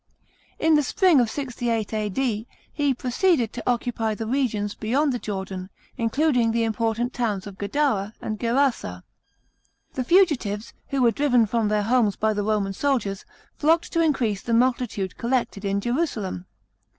In 0.57 0.73
the 0.73 0.81
spring 0.81 1.19
of 1.19 1.29
68 1.29 1.93
A.D., 1.93 2.47
he 2.73 2.93
proceeded 2.95 3.53
to 3.53 3.63
occupy 3.69 4.15
the 4.15 4.25
regions 4.25 4.73
beyond 4.73 5.13
the 5.13 5.19
Jordan, 5.19 5.69
including 5.95 6.51
the 6.51 6.63
imp 6.63 6.77
rtant 6.77 7.13
towns 7.13 7.45
of 7.45 7.59
Gadara 7.59 8.15
at,d 8.19 8.43
Gerasa. 8.43 9.03
The 9.93 10.03
fugitives, 10.03 10.73
who 10.87 11.03
were 11.03 11.11
driven 11.11 11.45
from 11.45 11.67
their 11.67 11.83
homes 11.83 12.15
by 12.15 12.33
the 12.33 12.41
Roman 12.41 12.73
soldiers, 12.73 13.25
nocked 13.61 13.93
to 13.93 14.01
increase 14.01 14.41
the 14.41 14.55
multitude 14.55 15.19
collected 15.19 15.63
in 15.63 15.79
Jerusalem. 15.79 16.47